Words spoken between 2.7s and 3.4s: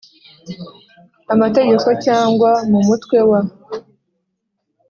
mu Mutwe